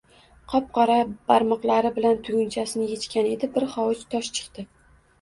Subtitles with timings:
[0.53, 0.95] Qop-qora
[1.33, 4.71] barmoqlari bilan tugunchasini yechgan edi, bir hovuch tosh chiqdi.